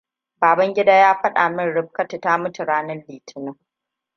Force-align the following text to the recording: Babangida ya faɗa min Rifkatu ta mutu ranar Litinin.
Babangida 0.41 0.93
ya 0.93 1.13
faɗa 1.21 1.49
min 1.49 1.73
Rifkatu 1.73 2.17
ta 2.19 2.37
mutu 2.37 2.63
ranar 2.65 3.03
Litinin. 3.07 3.55